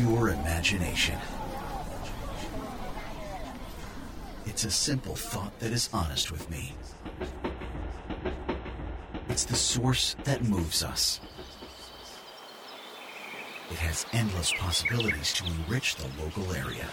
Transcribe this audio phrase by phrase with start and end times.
[0.00, 1.18] pure imagination.
[4.46, 6.72] It's a simple thought that is honest with me.
[9.28, 11.20] It's the source that moves us.
[13.70, 16.86] It has endless possibilities to enrich the local area.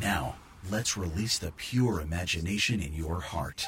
[0.00, 0.34] Now,
[0.68, 3.66] let's release the pure imagination in your heart.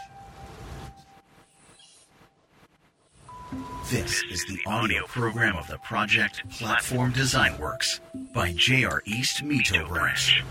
[3.89, 8.01] This is the audio program of the project Platform Design Works
[8.33, 10.43] by JR East Mito Branch.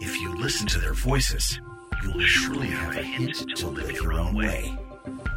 [0.00, 1.60] If you listen to their voices,
[2.02, 4.76] you will surely have a hint to live your own way.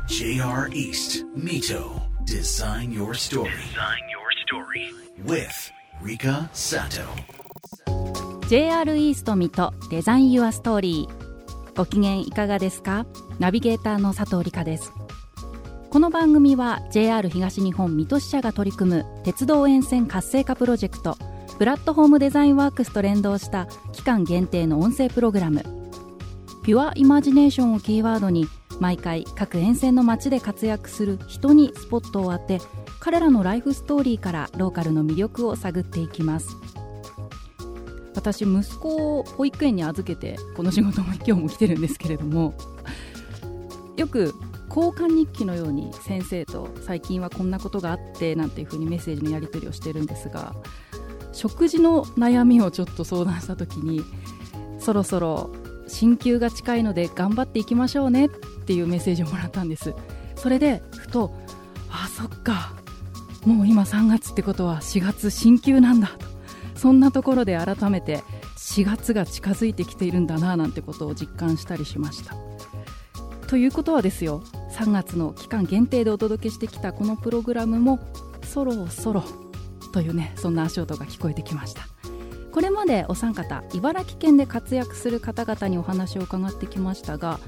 [0.08, 4.92] JR East Mito Design Your Story Design your story.
[5.24, 7.04] with Rika Sato.
[8.50, 13.05] JR イースト水戸デザインユアストーリーご機嫌いかがですか
[13.40, 14.92] ナビゲーターの佐藤理香です
[15.91, 21.19] この番組は JR 東日本水戸支社が取り組む鉄道沿線活性化プロジェクト
[21.59, 25.65] プラットフォームデザインワークスと連動した期間限定の音声プログラム
[26.63, 28.46] ピュアイマジネーションをキーワードに
[28.79, 32.61] 毎回各沿線の街で活躍する人にスポットを当て
[33.01, 36.57] 彼らのライフストーリーからローカルの魅力を探っていきます。
[38.15, 42.55] 私息子を保育園に預けてこの仕事も今日も来てるんですけれども
[43.96, 44.35] よく
[44.71, 50.54] 交換日記のように先生と最近はこんなことがあってなんていうふうにメッセージのやり取りをしてるんですが
[51.32, 54.04] 食事の悩みをちょっと相談した時に
[54.79, 55.51] そろそろ
[55.88, 59.93] 進級が近いので頑張っていきましょうねっていうメッセージをもらったんです。
[60.37, 61.34] それでふと
[61.90, 62.73] あそっか
[63.45, 66.27] もう今3月ってことは4月進級なんだと。
[66.77, 68.22] そんなところで改めて
[68.56, 72.37] 4月が近づいてきているんだななんてことを実感したりしました。
[73.49, 74.43] ということはですよ
[74.81, 77.99] 3月の期間限定でお届けしてきたこのプログラムも
[78.43, 79.23] そろそろ
[79.93, 81.83] というねそんな足音が聞こえてきました。
[82.50, 87.39] これまでお三方茨城県で活躍する方々にお話を伺ってきましたが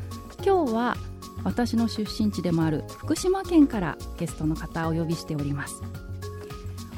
[0.45, 0.97] 今日は
[1.43, 5.83] 私の出身地でもある福島県からゲストの方をお呼びしております。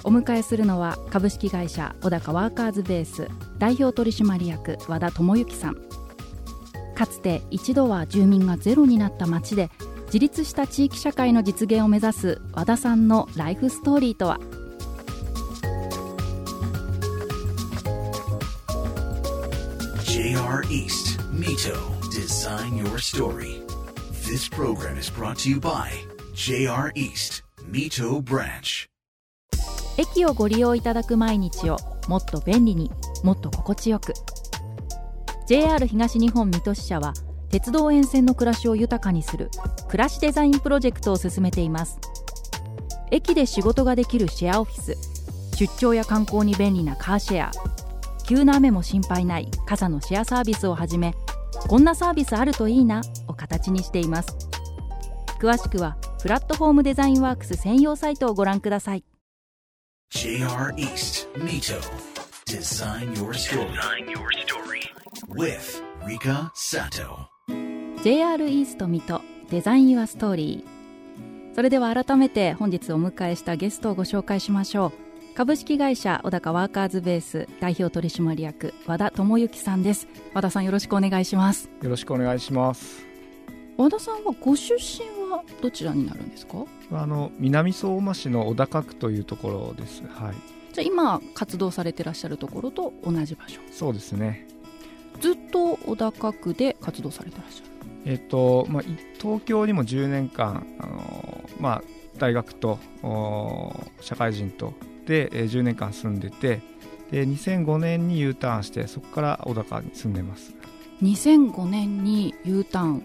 [0.02, 3.28] お迎えするのは株式会社小高ワーカーズベース
[3.58, 5.76] 代表取締役和田智之さん。
[6.96, 9.70] かつて一度は住民がゼロになった町で
[10.14, 14.38] 自立した地域社会の実現を目指す和田さんのライフストーリーとは
[20.04, 21.74] JR East Mito
[22.12, 23.60] Design Your Story.
[24.24, 25.90] This program is brought to you by
[26.32, 28.88] JR East Mito Branch.
[29.98, 31.76] 駅をご利用いただく毎日を
[32.06, 32.88] もっと便利に
[33.24, 34.14] もっと心地よく
[35.48, 37.14] JR 東日本水戸支社は
[37.54, 39.48] 鉄道沿線の暮らしを豊かにする
[39.86, 42.00] 暮らしデザインプロジェクトを進めています。
[43.12, 44.96] 駅で仕事ができるシェアオフィス
[45.56, 47.52] 出張や観光に便利なカーシェア
[48.26, 51.14] 急な雨も心配ない傘のシェアサービスをはじめ
[51.68, 54.36] こんなサービスあるといいなを形にしています。
[55.38, 59.04] 詳しくはプラットフォームデザインワークス専用サイトをご覧ください。
[60.10, 61.78] JR East Mito
[62.46, 63.70] Design Your Story.
[63.70, 64.94] Design your story.
[65.28, 67.33] with Rika Sato.
[68.04, 74.92] JR イースト水戸デザイン・ユア・ストーリーそれでは改めて本日お迎えしたゲストをご紹介しましょ
[75.32, 83.06] う株式会社小高ワーカーズベース代表取締役和田智之さんです和田さんよろしくお願いしますよろしくお願いします。
[83.78, 86.66] 和田さんはご出身はどちらになるんですか？
[86.92, 90.02] あの南相馬市の小高区というところです。
[90.10, 90.34] はい。
[90.74, 93.60] じゃあ今活動されてらっしゃるところと同じ場所？
[93.72, 94.46] そうですね。
[95.22, 97.73] ずっと小高区で活動されてらっしゃる？
[98.04, 98.86] えっ、とまあい
[99.20, 101.82] 東京にも10年間あのまあ
[102.18, 104.74] 大学とお社会人と
[105.06, 106.60] で、えー10年間住んでて。
[107.10, 110.54] で2005年に U ターンしてそこから小高に住んでます
[111.02, 113.04] 2005年に U ターン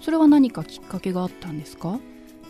[0.00, 1.98] それは何かきっかけがあったんですか？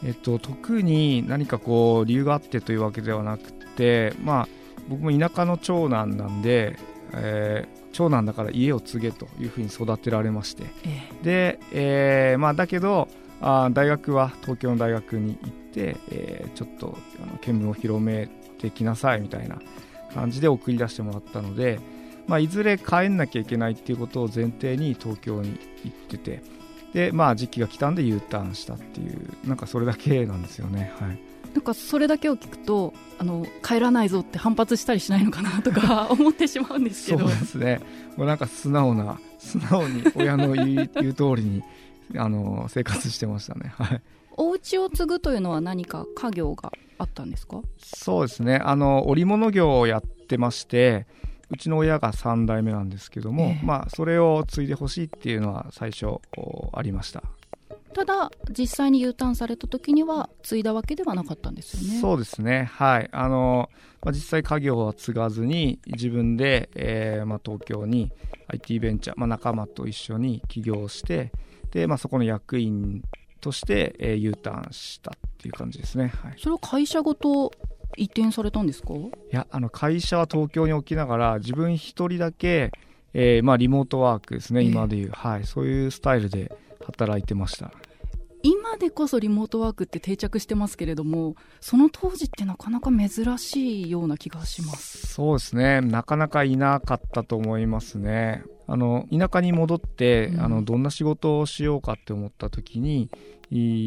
[0.05, 4.49] えっと、特に何かこう理由があってというわけではなくて、まあ、
[4.89, 6.79] 僕も田舎の長男なんで、
[7.15, 10.63] えー長男だから家を継げというふうに育てられまして。
[10.85, 13.09] えで、えーまあ、だけど
[13.41, 18.29] あー大学は東京の大学に行って、えーちょっとあの見聞を広め
[18.59, 19.59] てきなさいみたいな
[20.15, 21.81] 感じで送り出してもらったので、
[22.29, 26.43] まあ、いずれ帰んなきゃいけないっていうことを前提に東京に行ってて。
[26.93, 30.93] で、まあ、時期が来たんで U ターンしたっていうなんかそれだけなんですよね。
[30.99, 37.81] はいなんかそれだけを聞くとあの帰らないぞって反発したりしないのかなとか 思ってしまうんですけそうどですね。
[38.17, 41.63] もうなんか素直な素直に親の言う言う通りに
[42.17, 43.73] あの生活してましたね。
[43.77, 44.03] はい。
[44.37, 47.61] お家を継ぐというのは何か家業があったんですか？
[47.79, 48.57] そうですね。
[48.63, 51.07] あの織物業をやっってまして
[51.51, 53.67] うちの親が3代目なんですけども、ええ。
[53.67, 56.21] まあ、それを継いでほしいっていうのは最初お
[56.73, 57.25] ありました
[57.95, 62.01] ただ実際に U ターンされた時には継いだわけではなかったんですよね。
[62.01, 62.71] そうですね。
[62.73, 63.09] はい。
[63.13, 63.69] あの、
[64.03, 68.13] まあ、実際家業は継がずに自分で、えーまあ、東京に
[68.49, 71.33] IT ベンチャー、まあ、仲間と一緒に起業して
[71.73, 73.03] で、まあ、そこの役員
[73.41, 77.53] として、えー U ターンしたっていう感じですね、はい、それを会社ごと
[77.97, 78.95] 移転されたんですか？
[78.95, 78.99] い
[79.31, 82.71] やあの会社は東京に置きながら自分一人だけ、
[83.15, 84.67] えーまあ、リモートワークですね、ええ。
[84.69, 86.53] 今でいう、はい、そういうスタイルで
[86.85, 87.73] 働いてました
[88.43, 95.07] 今でこそリモートワークって定着してますけれどもその当時ってなかなか珍しいような気がします。
[95.07, 95.81] そうですね。
[95.81, 98.43] なかなかいなかったと思いますね。
[98.67, 100.41] あの田舎に戻って、うん。
[100.41, 103.11] あのどんな仕事をしようかって思った時に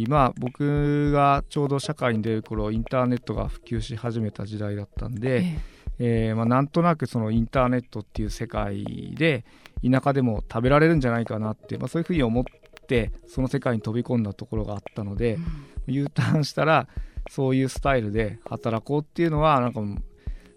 [0.08, 5.58] まあ僕がちょうど社会に出る頃インターネットが普及し始めた時代だったんで、え。
[6.00, 9.46] えーまあ、なんとなくそのインターネットっていう世界で
[9.88, 12.44] 田舎でも食べられるんじゃないかなって、まあ、そういうふうに思っ
[12.86, 15.40] てその世界に飛び込んだところがあったのえで、
[15.88, 16.88] U ターンしたら
[17.30, 19.82] そういうスタイルで働こうっていうのはなんか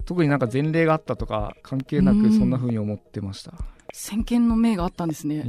[0.05, 2.23] 特になんか前例があったとか関係なうん。
[2.23, 3.53] くそんなふうに思ってました。
[3.93, 5.45] 先見の明があったんですね。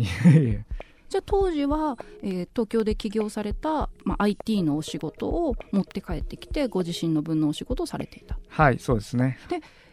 [1.10, 8.38] じゃあ当時は、えー東京で起業された、まあ、IT のお仕事を持って帰ってきてご自身の分のお仕事をされていた。
[8.50, 9.38] はいそうですね。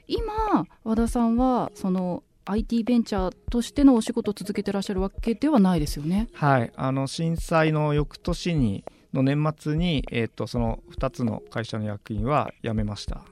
[0.07, 6.29] 今和田さんはその IT ベンチャーとしてのお仕事を続けてらっしゃるわけではないですよね。
[6.35, 6.73] はい。
[6.77, 13.23] あの震災の翌年にの年末に、えー、とその2つの会社の役員は辞めました。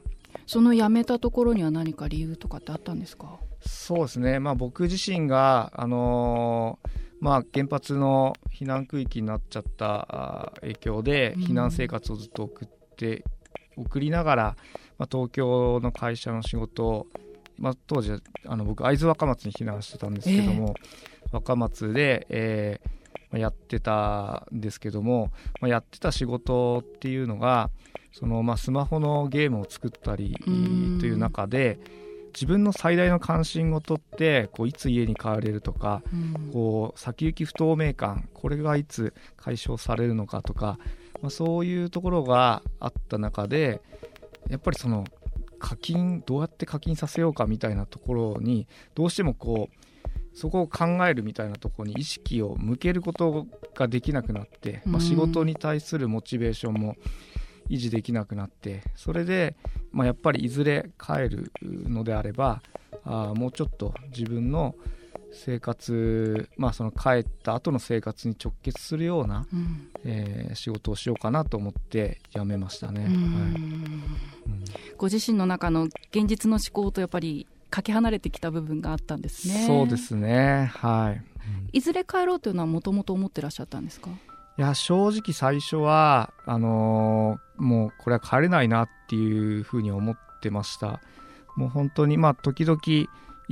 [0.46, 3.38] その辞めたところには何か理由とかってあったんですか？
[3.64, 6.88] そうですね、まあ、僕自身が、あのー
[7.20, 11.42] まあ、原発の避難区域になっちゃった影響でうん。
[11.44, 13.24] 避難生活をずっと送って、
[13.76, 14.56] 送りながら、
[14.98, 17.06] まあ、東京の会社の仕事を、
[17.62, 20.74] まあ、当時はあの僕会津若松に避難してたんですけども、
[21.30, 27.70] 若松で、えーまあやってたんですけども、まあ、やってた仕事っていうのが
[28.12, 30.98] その、まあ、スマホのゲームを作ったりうん。
[31.00, 31.78] という中で
[32.34, 36.50] 自分の最大の関心事ってこういつ家に帰れるとかうん。
[36.52, 40.78] こう先行き不透明感これがいつ解消されるのかとか、
[41.22, 43.80] まあ、そういうところがあった中で
[44.50, 45.04] やっぱりその
[45.62, 48.66] 課金どうやって課金させようかみたいなところに
[48.96, 56.96] どうしてもこうそこを考えるみたいなところに意識を向けることができなくなって、まあ、うん仕事に対するモチベーションも
[57.70, 59.56] 維持できなくなってそれで、
[59.92, 62.60] まあ、やっぱりいずれ帰るのであれば
[63.04, 64.74] あーもうちょっと自分の
[65.32, 69.88] 生活、まあ、その帰った後の生活に直結するような、うん。
[70.04, 73.04] えー仕事をしようかなと思って辞めましたね。
[73.04, 73.12] はい。
[73.12, 73.16] うん。
[73.16, 74.04] うん
[74.98, 79.64] ご自身の中の現実の思考とやっぱりかけ離れてきた部分があったんですね。
[79.66, 80.70] そうですね。
[80.76, 81.22] はい。
[81.72, 84.10] いずれ帰ろうというのはもともと思ってらっしゃったんですか？
[84.10, 91.00] いや正直最初はあのーもうこれは帰れないなっていうふうに思ってました。
[91.56, 92.78] もう本当にまあ時々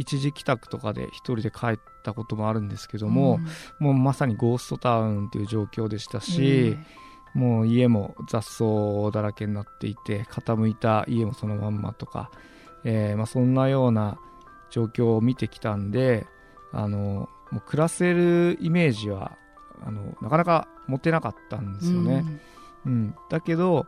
[0.00, 3.38] 一時帰宅とかで一人で帰ったこともあるんですけども、
[3.78, 6.78] もうまさにゴーストタウンという状況でしたうんし、
[7.34, 12.30] もう家も雑草だらけになっていて傾いた家もそのまんまとか、
[12.82, 14.18] えーまあ、そんなような
[14.70, 16.26] 状況を見てきたんで
[16.72, 19.36] あのもう暮らせるイメージは
[19.82, 22.24] あのなかなか持てなかったんですよね。
[22.86, 23.86] うん、だけど、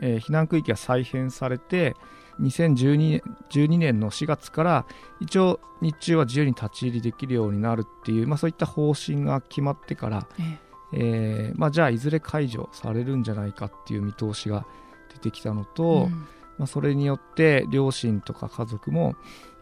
[0.00, 1.94] えー避難区域が再編されて
[2.40, 4.86] 2012年 ,12 年の4月から
[5.20, 10.60] 一応日中は自由に立ち入りできるようになるっていう、まあ、そういった方針が決まってから、うんえ。
[10.92, 14.66] えーまあ、じゃあいずれ解除されるんじゃないかっていう見通しが
[15.12, 16.10] 出てきたのえと、うん。
[16.58, 19.14] まあ、それによって両親とか家族も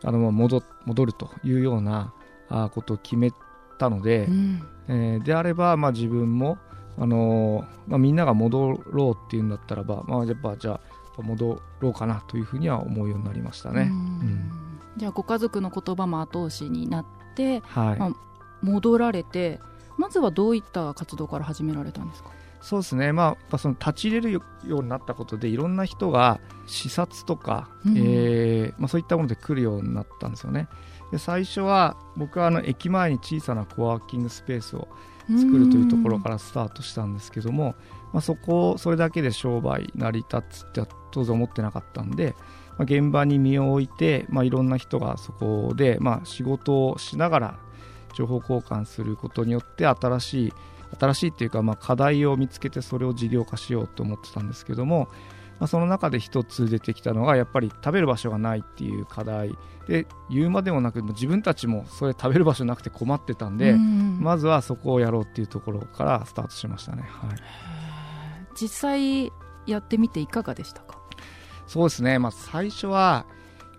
[0.02, 2.12] あのまあ戻戻るというような
[2.72, 3.32] ことを決め
[3.78, 4.62] たので、うん。
[4.88, 6.58] えーであれば、まあ、自分も、
[6.98, 10.80] あのーまあ、みんなが戻ろうっていうんだったらば、まあ、やっぱじゃあ
[11.22, 13.82] 戻ろうかなというふうには思うようになりましたね。
[13.82, 14.50] うん。
[14.96, 18.10] じゃあご家族の言葉も後押しになってはい、まあ
[18.62, 19.60] 戻られて
[19.98, 22.30] まずはどういった活動から始められたんですか？
[22.62, 24.40] そうですね、まあ、やっぱその立ち入れるよ
[24.78, 27.98] うになったことでいろんな人が視察とか、うん。
[27.98, 30.68] えーまあ、そういったもので来るようになったんですよね。
[31.12, 34.88] で最初は僕はあの駅前に小さなコワーキングスペースを
[35.28, 37.74] 作るというところからスタートしたんですけども、
[38.12, 42.34] まあ、そこそれだけで商売成り立つっては当然思ってなかったんで、
[42.76, 47.58] まあ、現場に身を置いて、まあ、いろんな人がそこで、まあ、仕事をしながら
[48.14, 50.52] 情報交換することによって新しい
[50.98, 55.08] 新しいっていうか、まあ、課題を見つけてそれを事業化しようと思ってたんですけども、
[55.58, 59.56] まあ、その中で一つ出てきたのがやっぱり食べる場所がないっていう課題。
[59.88, 64.18] で言うまでもなく自分たちもそれ食べる場所なくて困ってたんで、うん。
[64.20, 67.02] まずはそこをやろうっていうところからスタートしましたね。
[67.02, 67.36] はい。
[68.58, 69.32] 実際
[69.66, 71.03] やってみていかがでしたか？
[71.66, 73.26] そうですね、まあ、最初は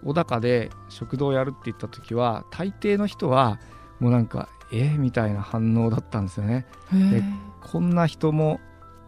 [0.03, 3.59] 小高で食堂をやるって言った時は大抵の人は
[3.99, 6.65] もうなんかえみたいな反応だったんですよね。
[6.91, 7.23] で
[7.61, 8.59] こんな人も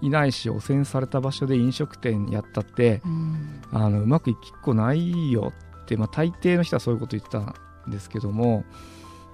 [0.01, 3.61] いないし汚染された場所で飲食店やったってうん。
[3.71, 5.53] あのうまくいきっこないよ
[5.83, 8.63] って、まあ、大抵の人はそういうこと言ってたんですけども、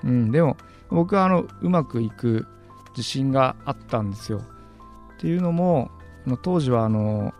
[0.03, 0.57] うん、でも
[0.89, 2.47] 僕はあのうまくいく
[2.91, 4.41] 自信があったんですよ。
[5.17, 5.91] っていうのも
[6.41, 7.33] 当時はあの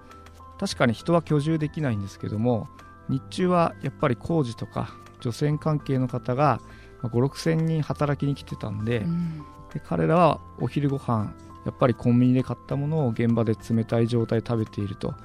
[0.60, 2.68] 確かに人は居住できないんですけども
[3.10, 6.60] 日中はやっぱり工事とか除染関係の方が
[7.02, 9.44] 5 6 0 0人働きに来てたんで,、うん。
[9.74, 11.34] で彼らはお昼ご飯
[11.66, 15.18] やっぱりコンビニで買ったものを現場で冷たい状態で食べていると、ま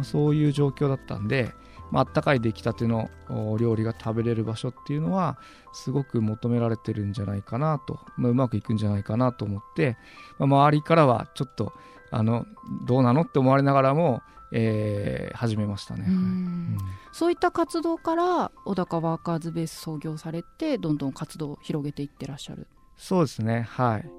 [0.00, 1.52] あそういう状況だったんで、
[1.90, 5.38] まあったかい出来たてのお料理が食べれる場所っていうのは
[5.72, 9.96] すごく求められてるんじゃないかなと、まあうまくいくんじゃないかなと思って、
[10.38, 11.72] まあ周りからはちょっと
[12.12, 12.46] あの
[12.86, 14.22] どうなのって思われながらも、
[14.52, 16.04] えー始めましたね。
[16.06, 16.14] うん。
[16.14, 16.78] うん。
[17.12, 22.66] そういった活動から小高ワーカーズベース創業されてどんどん活動を広げていってらっしゃる。
[22.96, 23.62] そうですね。
[23.62, 24.10] はい。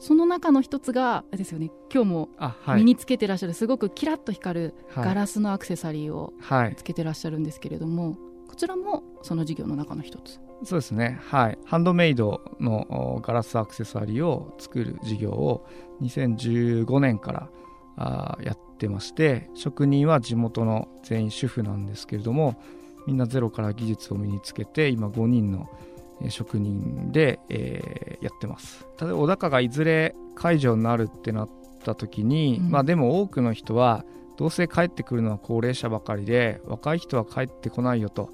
[0.00, 1.70] その中の一つがですよね。
[1.92, 2.28] 今日も
[2.74, 5.04] 身につけてらっしゃるすごくキラッと光るはい。
[5.04, 6.74] ガラスのアクセサリーをはい。
[6.76, 8.16] つけてらっしゃるんですけれども、
[8.48, 10.40] こちらもその事業の中の一つ。
[10.62, 15.66] そうですね、はい、ハンドメイドのおガラスアクセサリーを作る事業を
[16.02, 17.50] 2015年から
[17.96, 22.60] あーやってまして職人は地元の全員主婦なんですけれども
[23.06, 25.68] みんなゼロから技術を身につけて今5人の
[26.22, 28.86] えー職人で、えーやってます。
[29.00, 31.48] 例えば小高がいずれ解除になるってなっ
[31.82, 32.70] た時に、うん。
[32.70, 34.04] まあでも多くの人は
[34.36, 38.30] どうせ帰ってくるのは高齢者ばかりで若い人は帰ってこないよと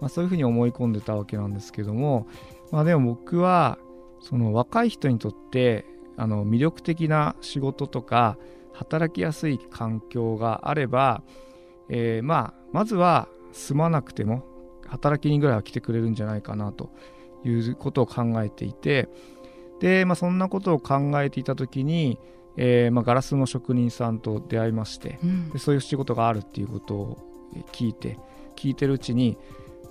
[0.00, 2.26] まあ、そういうふうに思い込んでたわけなんですけども、
[2.70, 3.78] まあ、でも僕は
[4.20, 5.84] その若い人にとって
[6.16, 8.36] あの魅力的な仕事とか
[8.80, 11.22] 働きやすい環境があれば、
[11.90, 14.44] えーまあまずは住まなくても
[14.86, 16.90] 働きにぐらいは来てくれるんじゃないかなと
[17.44, 19.08] いうことを考えていて
[19.80, 22.18] で、まあ、そんなことを考えていた時に、
[22.56, 25.50] えーまあ、ガラスの職人さんと出会いましてうん。
[25.50, 27.18] でそういう仕事があるっていうことを
[27.56, 28.18] え聞いて
[28.56, 29.36] 聞いてるうちに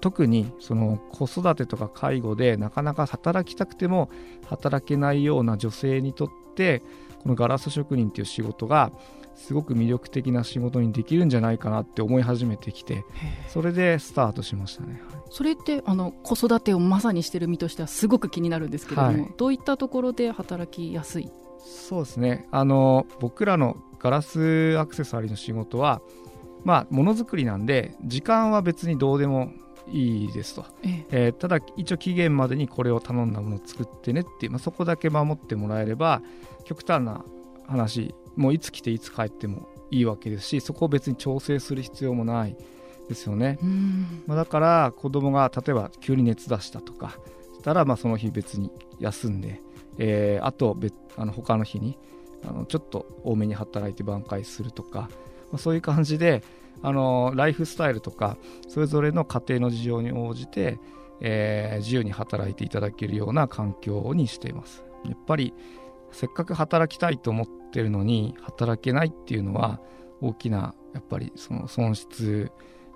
[0.02, 4.10] 特にその子育てとか介護でなかなか働きたくても
[4.46, 6.82] 働けないような女性にとって
[7.22, 8.92] このガラス職人っていう仕事が
[9.36, 13.06] すごく魅力的な仕事にできるんじゃないかなって思い始めてきて
[13.48, 15.02] それでスタートしましたね。
[15.10, 15.22] はい。
[15.30, 19.34] それってあの子育てをまさにしてる身としてはすごく気になるんですけれども、はい。
[19.38, 21.30] どういったところで働きやすい？
[21.60, 22.48] そうですね。
[22.52, 26.02] あの僕らのガラスアクセサリーの仕事は
[26.64, 29.52] まあものづくりなんで時間は別にどうでも
[29.92, 30.66] いいですと。
[30.84, 31.06] ええ。
[31.12, 36.22] えーただ一応期限までにこれを頼んだものを作ってねっていう、まあ、そこだけ守ってもらえれば
[36.66, 37.24] 極端な
[37.68, 42.56] 話もういつ来ていつ帰ってもいいわけですしそこを別に調整する必要もない
[43.08, 44.24] ですよね、うん。
[44.28, 47.18] まあ、だから子供が例えば急に熱出したとか
[47.54, 49.62] したらまあその日別に休んで、
[49.98, 51.98] えーあと別あの他の日に
[52.48, 55.10] あのちょっと多めに働いて挽回するとか、
[55.52, 56.44] まあ、そういう感じで
[56.82, 60.80] あのライフスタイルとかそれぞれの家庭の事情に応じて、
[61.22, 65.54] えー自由に働いていただけるような環境にしていますやっぱり
[66.12, 69.80] せっかく働きたいと思ってるのに働けないっていうのは
[70.22, 72.52] 大きなやっぱりその損失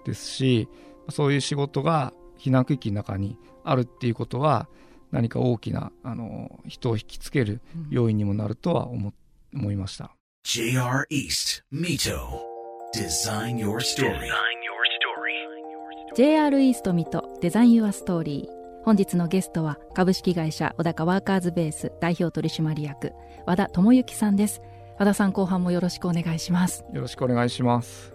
[0.06, 0.68] ですし
[1.10, 4.68] そういう仕事が避難区域の中にあるっていうことは
[5.12, 9.14] 何か大きなあの人を引きつける要因にもなるとは思
[9.54, 10.16] 思いました。
[10.44, 12.53] JR East, Mito.
[12.94, 14.14] Design your story.
[14.14, 16.16] Design your story.
[16.16, 23.14] JR イーストミトデザインユアストーリー本日のゲストは株式会社小高ワーカーズベース代表取締役
[23.48, 24.62] 和田智之さんです
[25.00, 28.14] 和田さん後半もよろしくお願いしますよろしくお願いします。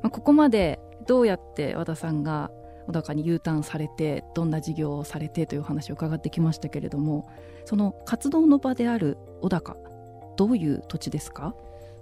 [0.00, 0.78] まあここまで
[1.08, 2.52] どうやって和田さんが
[2.86, 7.28] 小高に U ターンされてどんな事業をされてというお話を伺ってきましたけれども
[7.64, 9.76] その活動の場である小高
[10.36, 11.52] どういう土地ですか、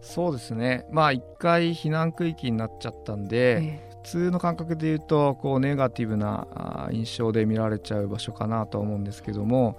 [0.00, 0.86] そうですね。
[0.90, 9.78] まあ一回避難区域になっちゃったんで、え普通の感覚で言うとこうネガティブな印象で見られちゃう場所かなとは思うんですけども、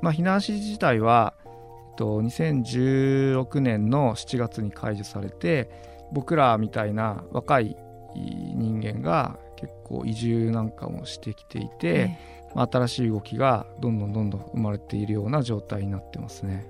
[0.00, 5.70] まあ、避難指示自体は、えっと、2016年の7月に解除されて
[6.12, 7.76] 僕らみたいな若い
[8.14, 12.18] 人間が結構移住なんかもしてきていて、え
[12.54, 16.64] まあ、新しい動きがどんどんどんどん生まれているような状態になってますね。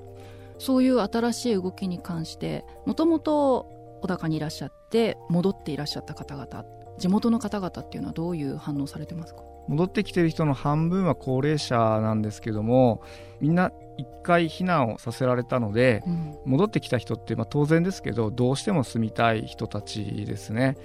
[0.64, 3.66] そういう新しい動きに関してもともと
[4.00, 6.64] 小高にいらっしゃって戻っていらっしゃった方々
[6.98, 9.42] 地元の方々っていうのはどういう反応されてますか？
[9.68, 13.02] 戻ってきてる人の半分は高齢者なんですけども
[13.40, 20.76] みんな一回避難をさせられたので、うん、戻ってきた人ってまあ当然ですけどどうしても住みたい人たちですね。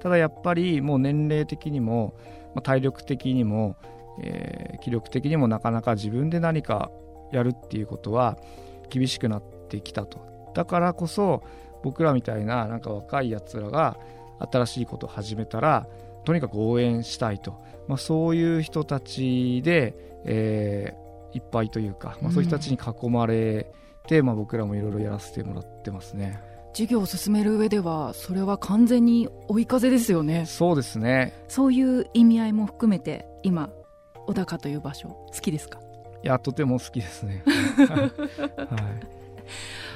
[0.00, 2.14] ただやっぱりもう年齢的にも、
[2.54, 3.76] まあ、体力的にも、
[4.22, 6.90] えー、気力的にもなかなか自分で何か
[7.32, 8.38] やるっていうことは
[8.90, 10.18] 厳しくなってきたと。
[10.54, 11.42] だからこそ
[11.82, 13.96] 僕らみたいななんか若いやつらが
[14.38, 15.86] 新しいことを始めたら
[16.24, 17.52] とにかく応援したいと、
[17.88, 19.94] まあ、そういう人たちで、
[20.24, 23.72] えー、いっぱいというか、まあ、そういう人たちに囲まれ
[24.06, 26.42] て、うん、まあ、僕らもいろいろやらせてもらってますね。
[26.72, 30.46] 授業を進める上ではそれは完全に追い風ですよね。
[30.46, 31.32] そうですね。
[31.48, 33.70] そういう意味合いも含めて今
[34.26, 35.80] 小高という場所好きですか？
[36.22, 37.42] いやとても好きですね。
[37.88, 38.10] はい。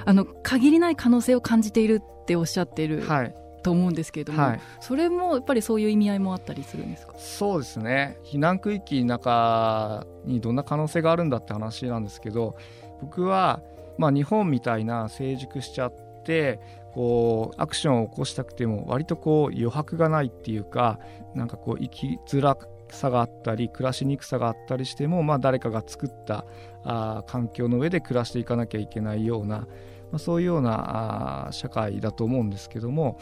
[0.07, 7.15] あの限りない可能性を感じているっておっしゃっている、はい、と思うんですけれども、はい、それもやっぱりそういう意味合いもあったりするんですか？
[7.17, 8.19] そうですね。
[8.25, 12.57] 避難区域の中にどんな可能性があるんだって話なんですけど
[13.01, 13.63] 僕は、
[13.97, 16.61] まあ、日本みたいな成熟しちゃって
[16.93, 20.99] こうアクションを起こしたくても割とこう余白がないっていうか
[21.35, 22.57] なんかこう生きづら
[22.93, 26.45] さがあったり暮らしにくさがあったりしても、まあ、誰かが作った
[26.85, 29.67] あ環境の上で暮らしていかなきゃいけないような、ま
[30.15, 33.19] あ、そういうようなあ社会だと思うんですけども、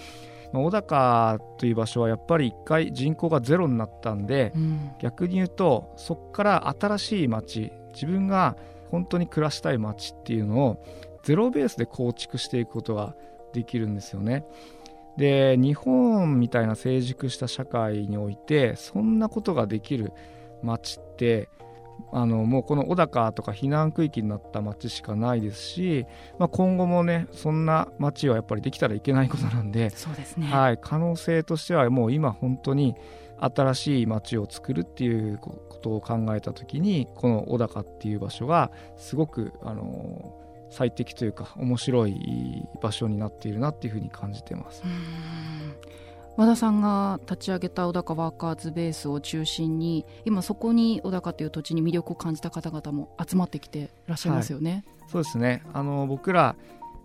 [0.52, 8.56] まあ、小高という場所はやっぱり一回人口がゼロになったんで、うん、逆に言うとそこから新しい町自分が
[8.90, 10.84] 本当に暮らしたい町っていうのを
[11.22, 13.14] ゼロベースで構築していくことが
[13.52, 14.44] できるんですよね。
[15.16, 20.12] で日本みたいな成熟した社会においてそんなことができる
[20.62, 21.48] 町って
[22.12, 26.06] あのもうこの小高とか避難区域になった町しかないですし、
[26.38, 32.94] まあ、今後もねそんな町はやっぱりできたらいけないことなんでそうですね、はい、可能性としてはもう今本当に
[33.38, 40.41] 新しい町を作るっていうことを考えた時にこの小高っていう場所がすごくあの
[40.72, 44.82] 最適というか面白い場所になっているなっていうふうに感じてます。
[46.34, 54.84] 和田さんが立ち上げた小高ワーカーズベースを中心に今そこに小高という土地に魅力を感じた方々も集まってきていらっしゃいますよね。
[55.00, 56.56] はい、そうですねあの僕ら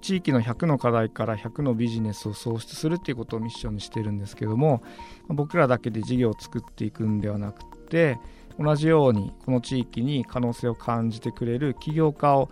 [0.01, 4.81] 地域の100の課題から100のビジネスを創出するっていうことをミッションにしてるんですけども
[5.27, 8.17] 僕らだけで事業を作っていくんではなくて
[8.59, 12.49] 同じようにこの地域に可能性を感じてくれる起業家を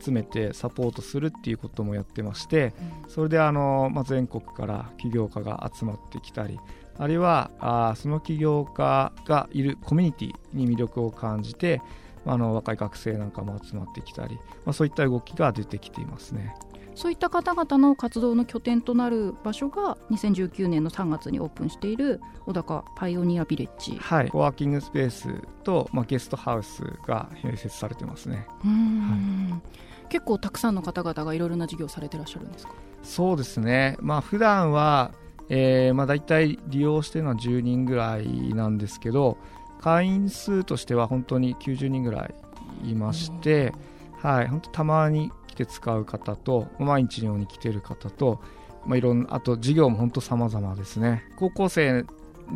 [0.00, 2.72] 集めてサポートするっていうこともやってまして、
[3.08, 6.58] それであの、まあ、全国から起業家が集まってきたり
[6.98, 11.82] あるいはあその起業家がいるコミュニティに魅力を感じて
[12.26, 16.54] あの若い学生なんかも集まってきたり、まあ、そういった動きが出てきていますね。
[16.94, 23.96] そういった方々の活動の拠点となる場所が2019年の3月にオープンしている小高パイオニアビレッジ。
[23.96, 24.28] はい。
[24.28, 25.28] コワーキングスペース
[25.64, 28.46] と、まあ、ゲストハウスが併設されてますね。
[28.64, 32.72] うん、はい、結構たくさんの方々がいろいろな事業されてらっしゃるんですか？
[33.02, 33.96] そうですね。
[34.00, 35.12] まあ普段は
[35.50, 39.36] えーまあ、大体利用してるのは10人ぐらいなんですけど
[39.78, 42.30] 会員数としては本当に90人ぐら
[42.82, 43.74] いいまして、
[44.22, 48.40] はい、本当たまに来て使う方と毎日のように来てる方と、
[48.86, 51.24] まあ、いろんなあと授業も本当様々ですね。
[51.36, 52.04] 高校生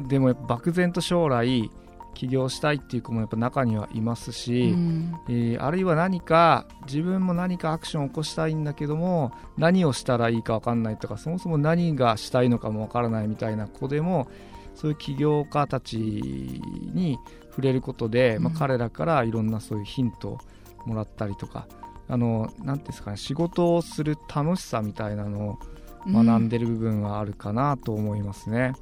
[0.08, 1.70] でも漠然と将来
[2.14, 14.28] 起業したいっていう子もやっぱ中にはいますし、うん、えー、あるいは何か自分も何かアクションを起こしたいんだけども何をしたらいいか分かんないとかそもそも何がしたいのかも分からないみたいな子でも
[14.74, 17.18] そういう起業家たちに
[17.50, 20.38] 触れることで、うん、まあ、彼らからいろんなそういうヒントを
[20.86, 21.68] もらったりとか
[22.08, 25.58] あのなんですかね仕事をする楽しさみたいなのを
[26.06, 28.72] 学んでる部分はあるかなと思いますね、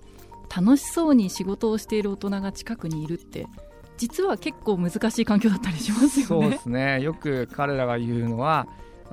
[0.59, 3.47] うん、楽しそうに仕事をしている大人が近くにいるって
[3.97, 6.25] 実は結構難しい環境だったりしますよね。
[6.27, 7.01] そうですね。
[7.01, 8.69] よく彼らが言うのは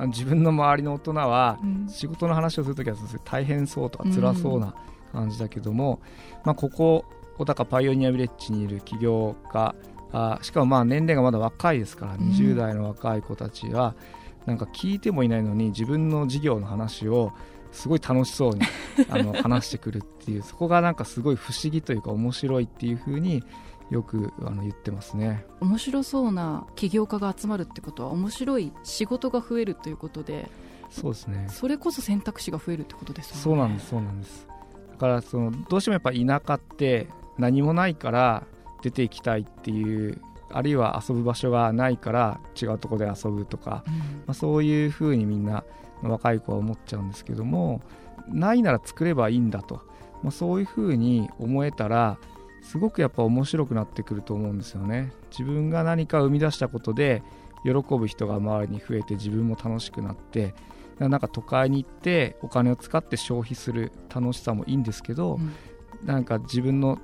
[0.07, 4.75] 自分の周りの大人は仕事の話をするときは大変そうとか辛そうな
[5.11, 7.05] 感じだけども、うん、まあ、ここ
[7.37, 9.75] 小高パイオニアビレッジにいる起業家
[10.13, 13.95] あしかもまあ年齢がまだ若いですから、20代の若い子たちは
[14.45, 17.33] なんか聞いてもいないのに自分の事業の話を
[17.71, 18.61] すごい楽しそうに
[19.09, 23.43] あの話してくるっていうそこがなんかすごい不思議というか面白いっていうふうに
[23.89, 25.45] よくあの言ってますね。
[25.59, 30.49] 面白そうな起業家が集まるってことは面白い仕事が増えるということで
[30.89, 31.47] そうですね。
[31.49, 33.41] それこそ選択肢が増えるってことですよね。
[33.41, 34.47] そうなんですそうなんです。
[34.91, 37.07] だからそのどうしてもやっぱ田舎って
[37.39, 38.43] 何もないから
[38.83, 45.63] 出ていきたいっていうあるいは遊ぶ場所がないから違うとこで遊ぶとか、うん、まあ、そういうふうにみんな
[46.03, 47.81] 若い子は思っちゃうんですけども
[48.27, 49.81] ないなら作ればいいんだと、
[50.21, 52.19] まあ、そういうふうに思えたら
[52.61, 55.11] すごくやっぱ面白くなってくると思うんですよね。
[55.31, 57.23] 自分が何か生み出したことで
[57.65, 60.53] 喜ぶ人が周りに増えて自分も楽しくなって
[60.99, 65.53] なんか都会に行ってお金を使って消費する楽しさもいいんですけど、うん、
[66.05, 66.99] なんか自分の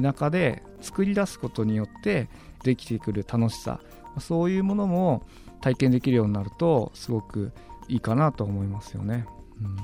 [0.00, 2.28] 田舎で作り出すことによって
[2.62, 3.80] できてくる楽しさ。
[4.20, 5.26] そういうものも
[5.60, 7.52] 体験できるようになるとすごく
[7.88, 9.26] いいかなと思いますよね。
[9.60, 9.76] うん、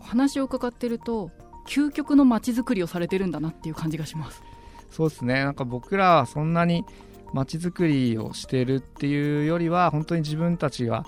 [0.00, 1.30] お話を伺ってると
[1.66, 4.42] 究極の街づくりをされてるんだなっていう感じがします。
[4.90, 5.44] そうですね。
[5.44, 6.84] なんか僕らはそんなに
[7.32, 11.06] 街づくりをしてるっていうよりは本当に自分たちが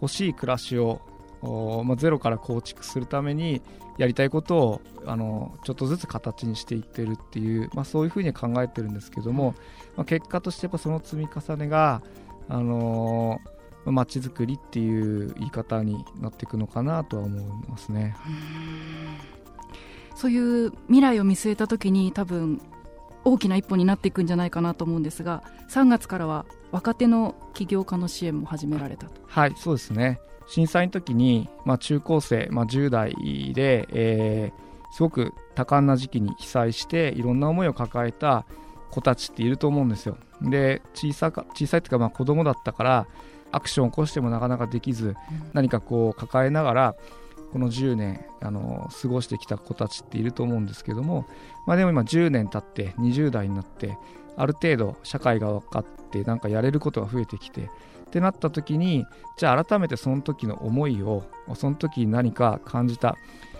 [0.00, 1.00] 欲しい暮らしを
[1.42, 3.62] まあ、ゼロから構築するために
[3.98, 9.54] やりたいことをあのちょっとずつ形にしていってるっていう、まあ、そういうふうに考えてるんですけども、
[9.96, 12.02] まあ、結果としてやっぱその積み重ねが、
[12.48, 18.16] あのー、街づくりっていう言い方になっていくのかなとは思いますね。
[20.14, 22.60] そういう未来を見据えた時に多分
[23.24, 29.20] 大きな一歩になっていくんじゃないかなと思うんですが3月からは若手の起業家の支援も始められたと。
[29.26, 33.14] はいそうですね震災の時に、まあ、中高生、まあ、10代
[33.54, 38.44] で、えー、すごく多感な時期に被災していろんな思いを抱えた
[38.90, 40.18] 子たちっていると思うんですよ。
[40.42, 43.06] で小さか小さいっていうかまあ子供だったから
[43.52, 45.14] アクションを起こしてもなかなかできず、
[45.52, 46.94] 何かこう抱えながら
[47.52, 51.26] この10年あの過ごしてきた子たちっていると思うんですけども、
[51.66, 53.98] まあ、でも今10年経って20代になって
[54.36, 57.68] ある程度社会が分かってなんかやれることが増えてきてっ
[58.10, 59.06] てなった時に
[59.38, 63.16] じゃあ改めてその時の思いをその時に何か感じた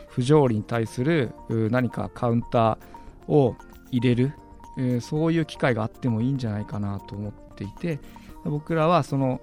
[0.09, 3.57] 不条理に対する何かカウンターを
[3.91, 4.35] 入れる、
[4.77, 7.99] えー、そういう機会があってもいいんじゃないかなと思っていて
[8.45, 9.41] 僕らはその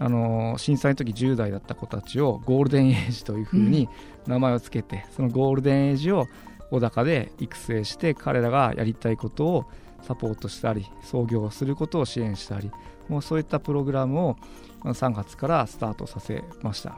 [0.00, 3.88] あの震災の時10代だった子たちをゴールデンエイジというふうに
[4.28, 6.26] 名前を付けて、うん、そのゴールデンエイジを
[6.70, 9.64] 小高で育成して彼らがやりたいことを
[10.02, 12.70] サポートしたり創業することを支援したり
[13.08, 14.36] もうそういったプログラムを
[14.84, 16.96] 3月からスタートさせました。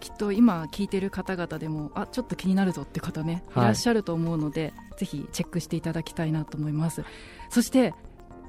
[0.00, 7.04] きっと今聞いてる方々でもあちょっと気になるぞって方ね、はい、いらっしゃると思うのでぜひチェックしていただきたいなと思います。
[7.50, 7.94] そして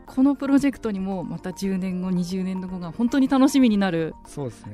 [0.08, 4.14] このプロジェクトにもまた10年後20年後が本当に楽しみになる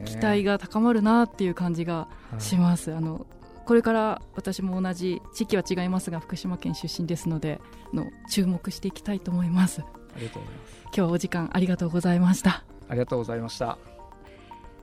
[0.05, 2.07] 期待が高まるなっていう感じが
[2.39, 3.27] します、はい、あの
[3.67, 7.59] これから私も同じ地域は違いますが福島県出身ですので
[7.93, 9.81] の注目していきたいと思います。
[10.15, 10.73] ありがとうございます。
[10.83, 12.63] 今日はお時間ありがとうございました。
[12.87, 13.77] ありがとうございました。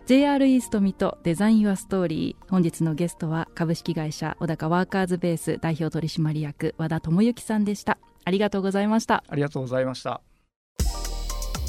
[0.05, 2.51] JR イースト水戸デザインユアストーリー。
[2.51, 7.97] 本日のゲストは株式会社小高ワーカーズベース代表取締役和田智之さんでした。
[8.27, 9.25] ありがとうございました。
[9.27, 10.20] ありがとうございました。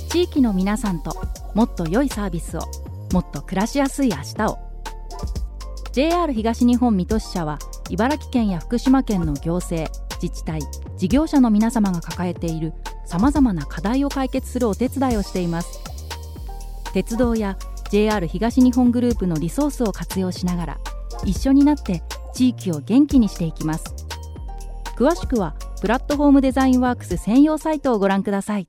[0.10, 1.15] 地域の皆さんと
[1.54, 2.62] もっと良いサービスを
[3.13, 4.64] もっと暮らしやすい明日を
[5.95, 7.58] JR 東日本水戸支社は
[7.89, 9.89] 茨城県や福島県の行政
[10.21, 10.60] 自治体
[10.97, 12.73] 事業者の皆様が抱えている
[13.05, 15.79] さまざまな課題を解決するお手伝いをしています。
[16.93, 17.58] 鉄道や
[17.91, 20.77] JR 東日本グループのリソースを活用しながら
[21.23, 22.03] 一緒になって
[22.34, 23.86] 地域を元気にしていきます。
[24.97, 28.67] 詳しくはプラットフォームデザインワークス専用サイトをご覧ください。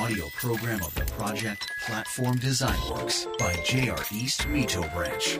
[0.00, 5.38] Audio program of the project Platform Design Works by JR East Mito Branch.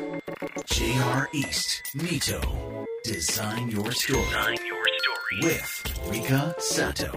[0.67, 2.85] JR East Mito.
[3.03, 4.21] Design your story.
[4.21, 5.41] Design your story.
[5.41, 5.71] With
[6.11, 7.09] Rika Sato.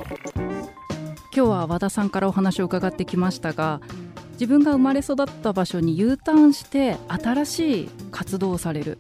[1.36, 3.82] 今日は和田さんからお話を伺ってきましたが
[4.34, 9.00] 自分が生まれ育った場所に U ターンして新しい活動をされる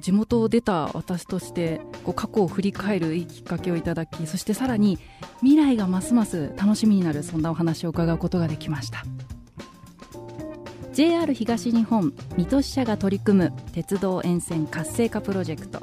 [0.00, 4.98] 地元を出た私としてこう過去を振り返るいいきっかけをいただきそしてさらに
[5.40, 9.04] 未来がますます楽しみになるそんなお話を伺うことができました。
[10.96, 15.80] JR 東日本水戸支社が取り組む鉄道沿線活性化プロジェクト。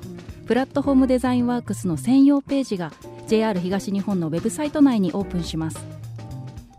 [0.48, 2.92] プラットフォームデザインワークスの専用ページが
[3.28, 5.78] JR 東日本のウェブサイト内にオープンします。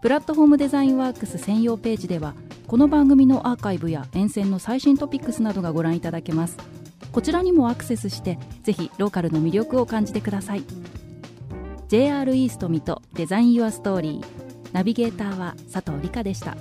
[0.02, 2.34] プラットフォームデザインワークス専用ページでは
[2.66, 6.73] この番組のアーカイブや沿線の最新トピックスなどがご覧いただけます。
[7.14, 10.64] こちらにもアクセスしてぜひローカルの魅力を感じてください
[11.86, 14.24] JR イースト水戸デザインユアストーリー
[14.72, 16.56] ナビゲーターは佐藤理香でした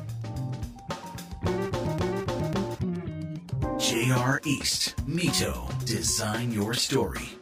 [3.80, 7.40] JR East Mito Design Your Story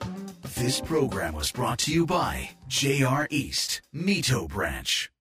[0.56, 5.12] This program was brought to you by JR East Mito Branch